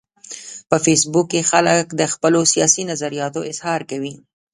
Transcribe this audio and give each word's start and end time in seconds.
په 0.69 0.77
فېسبوک 0.85 1.27
کې 1.33 1.41
خلک 1.51 1.85
د 1.99 2.01
خپلو 2.13 2.41
سیاسي 2.53 2.83
نظریاتو 2.91 3.41
اظهار 3.51 3.81
کوي 3.91 4.13